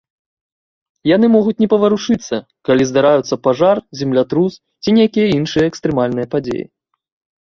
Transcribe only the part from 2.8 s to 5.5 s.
здараюцца пажар, землятрус ці нейкія